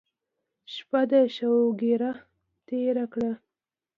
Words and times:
شپه 0.73 1.01
دې 1.09 1.21
شوګیره 1.35 2.11
تېره 2.67 3.05
کړه. 3.13 3.31